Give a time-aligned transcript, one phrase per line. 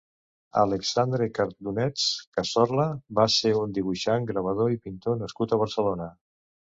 [0.59, 2.05] Alexandre Cardunets
[2.37, 2.85] Cazorla
[3.19, 6.09] va ser un dibuixant, gravador i pintor nascut a Barcelona.